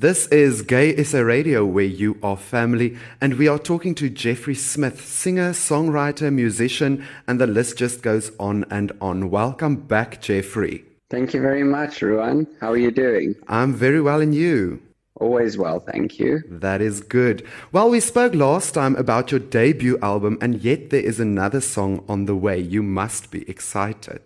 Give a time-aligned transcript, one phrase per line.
[0.00, 4.54] This is Gay SA Radio, where you are family, and we are talking to Jeffrey
[4.54, 9.28] Smith, singer, songwriter, musician, and the list just goes on and on.
[9.28, 10.86] Welcome back, Jeffrey.
[11.10, 12.46] Thank you very much, Ruan.
[12.62, 13.34] How are you doing?
[13.46, 14.80] I'm very well, and you?
[15.16, 16.44] Always well, thank you.
[16.48, 17.46] That is good.
[17.70, 22.06] Well, we spoke last time about your debut album, and yet there is another song
[22.08, 22.58] on the way.
[22.58, 24.22] You must be excited.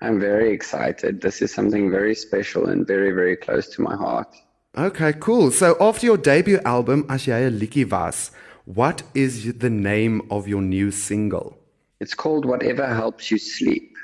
[0.00, 1.20] I'm very excited.
[1.20, 4.32] This is something very special and very, very close to my heart.
[4.78, 5.50] Okay, cool.
[5.50, 8.30] So after your debut album, As jy 'n liedjie was,
[8.66, 11.58] what is the name of your new single?
[11.98, 13.96] It's called Whatever Helps You Sleep.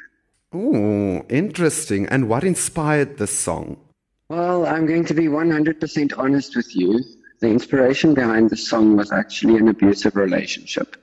[0.53, 2.07] Oh, interesting.
[2.07, 3.77] And what inspired this song?
[4.29, 6.99] Well, I'm going to be 100% honest with you.
[7.41, 10.97] The inspiration behind the song was actually an abusive relationship.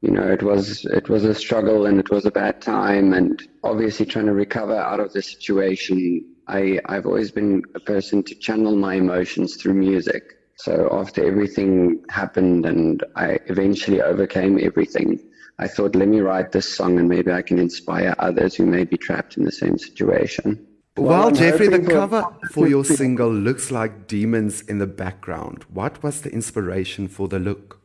[0.00, 3.42] You know, it was it was a struggle and it was a bad time and
[3.62, 6.24] obviously trying to recover out of the situation.
[6.48, 10.34] I I've always been a person to channel my emotions through music.
[10.56, 15.20] So after everything happened and I eventually overcame everything,
[15.58, 18.84] I thought let me write this song and maybe I can inspire others who may
[18.84, 20.66] be trapped in the same situation.
[20.96, 25.64] Well, well Jeffrey, the cover for your single looks like demons in the background.
[25.72, 27.80] What was the inspiration for the look?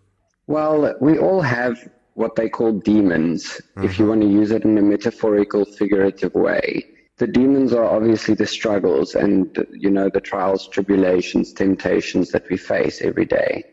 [0.48, 3.86] Well, we all have what they call demons, uh-huh.
[3.86, 6.86] if you want to use it in a metaphorical, figurative way.
[7.18, 12.58] The demons are obviously the struggles and, you know, the trials, tribulations, temptations that we
[12.58, 13.64] face every day.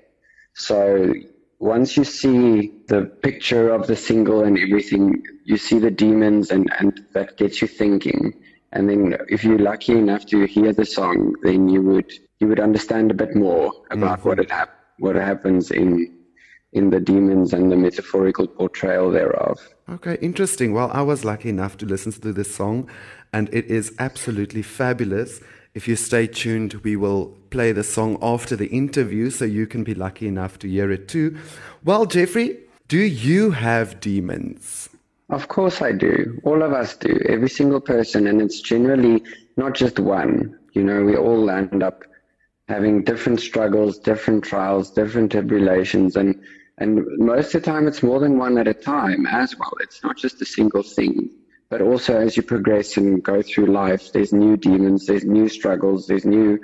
[0.55, 1.15] So
[1.59, 6.71] once you see the picture of the single and everything, you see the demons and,
[6.79, 8.35] and that gets you thinking.
[8.73, 12.61] And then if you're lucky enough to hear the song, then you would you would
[12.61, 14.29] understand a bit more about mm-hmm.
[14.29, 16.20] what it hap- what happens in
[16.73, 19.59] in the demons and the metaphorical portrayal thereof.
[19.89, 20.73] Okay, interesting.
[20.73, 22.89] Well, I was lucky enough to listen to this song,
[23.33, 25.41] and it is absolutely fabulous.
[25.75, 29.85] If you stay tuned, we will play the song after the interview, so you can
[29.85, 31.37] be lucky enough to hear it too.
[31.85, 34.89] Well, Jeffrey, do you have demons?
[35.29, 36.41] Of course I do.
[36.45, 37.21] All of us do.
[37.29, 38.27] Every single person.
[38.27, 39.23] And it's generally
[39.57, 40.59] not just one.
[40.73, 42.03] You know, we all end up
[42.69, 46.17] having different struggles, different trials, different tribulations.
[46.17, 46.41] And,
[46.81, 49.73] and most of the time it's more than one at a time as well.
[49.81, 51.31] It's not just a single thing.
[51.69, 56.09] But also as you progress and go through life, there's new demons, there's new struggles,
[56.09, 56.59] there's new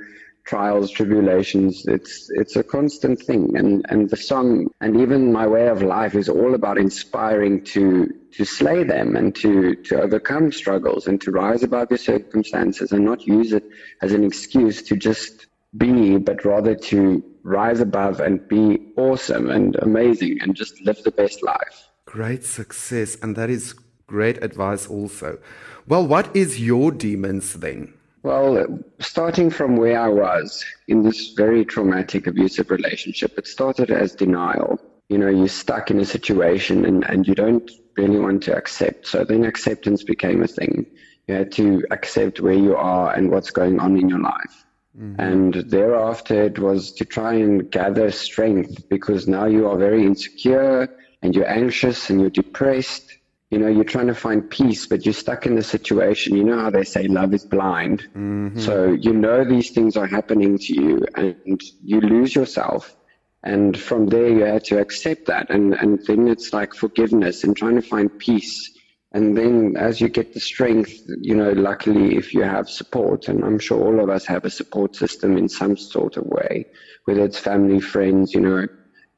[0.45, 1.85] trials, tribulations.
[1.87, 6.15] It's it's a constant thing, and and the song and even my way of life
[6.15, 11.31] is all about inspiring to to slay them and to to overcome struggles and to
[11.31, 13.65] rise above your circumstances and not use it
[14.03, 19.77] as an excuse to just be, but rather to rise above and be awesome and
[19.77, 21.89] amazing and just live the best life.
[22.05, 23.73] Great success, and that is
[24.07, 25.39] great advice also.
[25.87, 27.95] Well, what is your demons then?
[28.25, 34.17] Well, starting from where I was in this very traumatic abusive relationship, it started as
[34.17, 34.81] denial.
[35.09, 39.07] You know, you're stuck in a situation and, and you don't really want to accept.
[39.07, 40.87] So then acceptance became a thing.
[41.29, 44.66] You had to accept where you are and what's going on in your life.
[44.99, 45.21] Mm-hmm.
[45.21, 50.97] And thereafter, it was to try and gather strength because now you are very insecure
[51.23, 53.17] and you're anxious and you're depressed
[53.51, 56.37] you know, you're trying to find peace, but you're stuck in the situation.
[56.37, 58.01] You know how they say love is blind.
[58.15, 58.59] Mm-hmm.
[58.59, 62.97] So you know these things are happening to you and you lose yourself.
[63.45, 65.51] And from there, you have to accept that.
[65.51, 68.76] And, and then it's like forgiveness and trying to find peace.
[69.17, 73.43] And then as you get the strength, you know, luckily if you have support, and
[73.43, 76.67] I'm sure all of us have a support system in some sort of way,
[77.07, 78.67] whether it's family, friends, you know,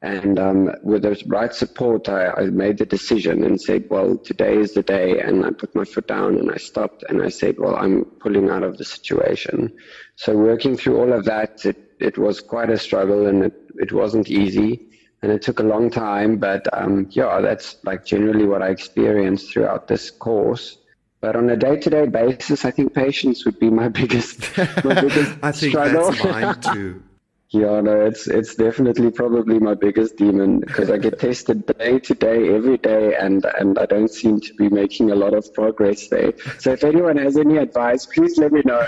[0.01, 4.55] and um, with the right support, I, I, made the decision and said, well, today
[4.55, 5.19] is the day.
[5.19, 8.49] And I put my foot down and I stopped and I said, well, I'm pulling
[8.49, 9.75] out of the situation.
[10.15, 13.91] So working through all of that, it, it was quite a struggle and it, it
[13.91, 14.85] wasn't easy.
[15.21, 19.51] And it took a long time, but um, yeah, that's like generally what I experienced
[19.51, 20.77] throughout this course.
[21.21, 25.51] But on a day-to-day basis, I think patience would be my biggest, my biggest I
[25.51, 26.11] think struggle.
[26.11, 27.03] that's mine too.
[27.51, 32.13] Yeah, no, it's it's definitely probably my biggest demon because I get tested day to
[32.13, 36.09] day, every day, and and I don't seem to be making a lot of progress
[36.09, 36.33] there.
[36.59, 38.85] So if anyone has any advice, please let me know.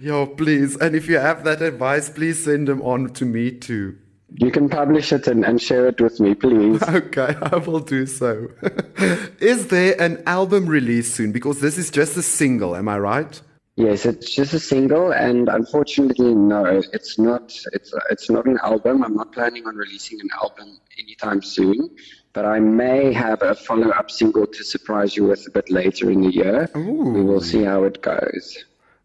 [0.00, 3.96] Yo, please, and if you have that advice, please send them on to me too.
[4.36, 6.82] You can publish it and, and share it with me, please.
[6.88, 8.48] Okay, I will do so.
[9.40, 11.32] is there an album release soon?
[11.32, 13.40] Because this is just a single, am I right?
[13.76, 17.54] Yes, it's just a single, and unfortunately, no, it's not.
[17.72, 19.02] It's it's not an album.
[19.02, 21.88] I'm not planning on releasing an album anytime soon,
[22.34, 26.20] but I may have a follow-up single to surprise you with a bit later in
[26.20, 26.70] the year.
[26.76, 27.12] Ooh.
[27.14, 28.64] We will see how it goes.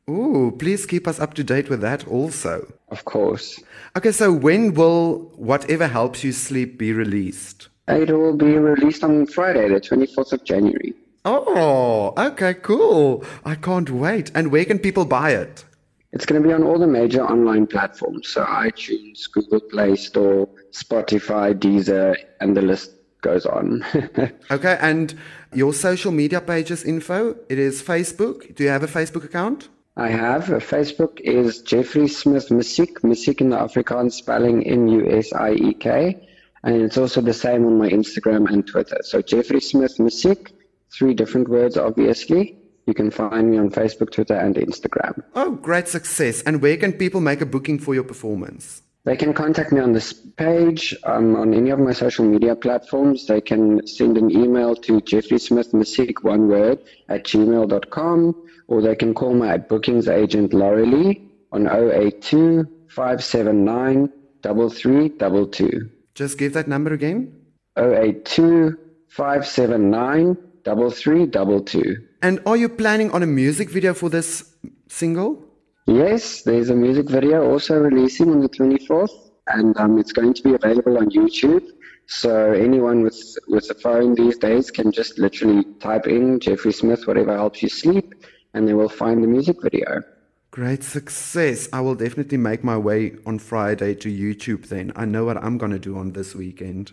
[0.09, 2.71] Ooh, please keep us up to date with that also.
[2.89, 3.61] Of course.
[3.97, 7.67] Okay, so when will Whatever Helps You Sleep be released?
[7.89, 10.93] It will be released on Friday, the 24th of January.
[11.25, 13.25] Oh, okay, cool.
[13.43, 14.31] I can't wait.
[14.33, 15.65] And where can people buy it?
[16.13, 18.29] It's going to be on all the major online platforms.
[18.29, 23.83] So iTunes, Google Play Store, Spotify, Deezer, and the list goes on.
[24.51, 25.13] okay, and
[25.53, 28.55] your social media pages info, it is Facebook.
[28.55, 29.67] Do you have a Facebook account?
[29.99, 30.51] I have.
[30.51, 36.27] A Facebook is Jeffrey Smith Musiek, Musiek in the Afrikaans spelling M-U-S-I-E-K.
[36.63, 38.99] And it's also the same on my Instagram and Twitter.
[39.01, 40.51] So Jeffrey Smith Musiek,
[40.93, 42.59] three different words, obviously.
[42.85, 45.23] You can find me on Facebook, Twitter, and Instagram.
[45.33, 46.43] Oh, great success.
[46.43, 48.83] And where can people make a booking for your performance?
[49.07, 53.25] They can contact me on this page, um, on any of my social media platforms.
[53.25, 58.35] They can send an email to Jeffrey Smith Musiek, one word, at gmail.com,
[58.67, 61.21] or they can call my bookings agent Laurie Lee,
[61.53, 64.11] on 082 579
[64.43, 65.89] 3322.
[66.13, 67.33] Just give that number again
[67.77, 68.77] 082
[69.07, 71.95] 579 3322.
[72.21, 74.53] And are you planning on a music video for this
[74.89, 75.46] single?
[75.87, 80.43] Yes, there's a music video also releasing on the 24th, and um, it's going to
[80.43, 81.65] be available on YouTube.
[82.07, 83.17] So anyone with
[83.47, 87.69] with a phone these days can just literally type in Jeffrey Smith, whatever helps you
[87.69, 88.15] sleep,
[88.53, 90.03] and they will find the music video.
[90.51, 91.69] Great success.
[91.71, 94.91] I will definitely make my way on Friday to YouTube then.
[94.93, 96.91] I know what I'm going to do on this weekend.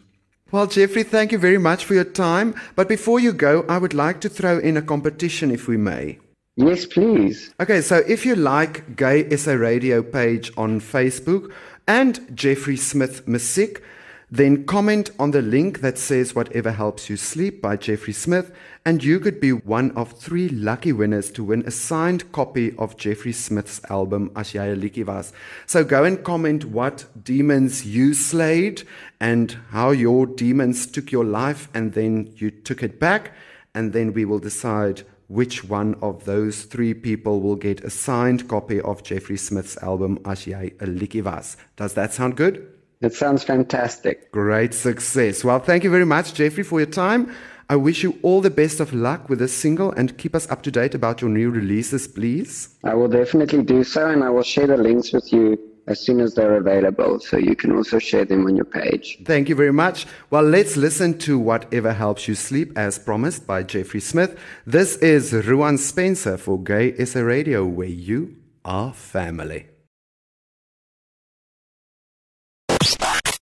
[0.53, 2.55] Well, Jeffrey, thank you very much for your time.
[2.77, 6.19] But before you go, I would like to throw in a competition if we may.
[6.57, 7.53] Yes, please.
[7.59, 11.53] Okay, so if you like Gay SA Radio page on Facebook
[11.89, 13.83] and Jeffrey Smith Musiek,
[14.31, 18.53] then comment on the link that says Whatever Helps You Sleep by Jeffrey Smith,
[18.85, 22.97] and you could be one of three lucky winners to win a signed copy of
[22.97, 25.33] Jeffrey Smith's album As.
[25.67, 28.85] So go and comment what demons you slayed
[29.21, 33.33] and how your demons took your life and then you took it back,
[33.75, 38.49] and then we will decide which one of those three people will get a signed
[38.49, 41.57] copy of Jeffrey Smith's album As Jy 'n Liedjie Was.
[41.77, 42.67] Does that sound good?
[43.01, 44.33] It sounds fantastic.
[44.33, 45.45] Great success.
[45.45, 47.31] Well, thank you very much, Jeffrey, for your time.
[47.69, 50.63] I wish you all the best of luck with this single and keep us up
[50.63, 52.69] to date about your new releases, please.
[52.85, 56.21] I will definitely do so, and I will share the links with you as soon
[56.21, 59.19] as they're available, so you can also share them on your page.
[59.25, 60.07] Thank you very much.
[60.31, 64.39] Well, let's listen to Whatever Helps You Sleep, as promised by Jeffrey Smith.
[64.67, 69.74] This is Ruan Spencer for Gay SA Radio, where you are family.